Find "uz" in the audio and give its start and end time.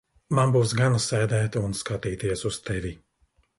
2.53-2.61